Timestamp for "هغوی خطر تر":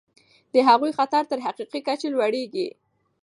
0.69-1.37